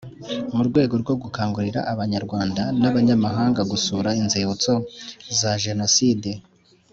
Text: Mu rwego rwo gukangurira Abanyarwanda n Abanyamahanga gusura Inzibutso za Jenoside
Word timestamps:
Mu 0.55 0.61
rwego 0.67 0.93
rwo 1.01 1.13
gukangurira 1.21 1.79
Abanyarwanda 1.93 2.61
n 2.79 2.83
Abanyamahanga 2.89 3.61
gusura 3.71 4.09
Inzibutso 4.21 4.73
za 5.39 5.51
Jenoside 5.63 6.29